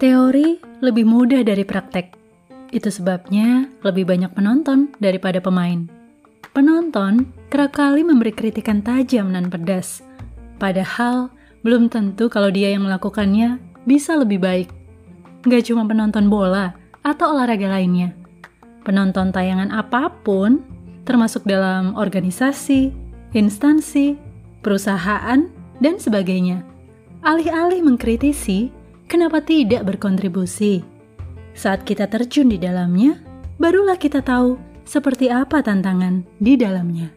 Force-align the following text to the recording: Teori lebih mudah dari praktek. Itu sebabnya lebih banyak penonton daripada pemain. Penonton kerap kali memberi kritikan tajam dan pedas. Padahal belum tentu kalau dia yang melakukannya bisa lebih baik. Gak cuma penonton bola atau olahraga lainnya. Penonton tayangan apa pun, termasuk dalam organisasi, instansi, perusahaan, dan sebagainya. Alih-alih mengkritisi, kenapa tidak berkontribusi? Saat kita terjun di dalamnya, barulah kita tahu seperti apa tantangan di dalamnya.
Teori 0.00 0.56
lebih 0.80 1.04
mudah 1.04 1.44
dari 1.44 1.60
praktek. 1.60 2.16
Itu 2.72 2.88
sebabnya 2.88 3.68
lebih 3.84 4.08
banyak 4.08 4.32
penonton 4.32 4.96
daripada 4.96 5.44
pemain. 5.44 5.84
Penonton 6.56 7.28
kerap 7.52 7.76
kali 7.76 8.00
memberi 8.00 8.32
kritikan 8.32 8.80
tajam 8.80 9.28
dan 9.28 9.52
pedas. 9.52 10.00
Padahal 10.56 11.28
belum 11.60 11.92
tentu 11.92 12.32
kalau 12.32 12.48
dia 12.48 12.72
yang 12.72 12.88
melakukannya 12.88 13.60
bisa 13.84 14.16
lebih 14.16 14.40
baik. 14.40 14.72
Gak 15.44 15.68
cuma 15.68 15.84
penonton 15.84 16.32
bola 16.32 16.72
atau 17.04 17.36
olahraga 17.36 17.68
lainnya. 17.68 18.16
Penonton 18.88 19.36
tayangan 19.36 19.68
apa 19.68 20.08
pun, 20.24 20.64
termasuk 21.04 21.44
dalam 21.44 21.92
organisasi, 21.92 22.88
instansi, 23.36 24.16
perusahaan, 24.64 25.44
dan 25.76 25.94
sebagainya. 26.00 26.64
Alih-alih 27.20 27.84
mengkritisi, 27.84 28.79
kenapa 29.10 29.42
tidak 29.42 29.82
berkontribusi? 29.82 30.86
Saat 31.50 31.82
kita 31.82 32.06
terjun 32.06 32.46
di 32.46 32.62
dalamnya, 32.62 33.18
barulah 33.58 33.98
kita 33.98 34.22
tahu 34.22 34.54
seperti 34.86 35.26
apa 35.26 35.66
tantangan 35.66 36.22
di 36.38 36.54
dalamnya. 36.54 37.10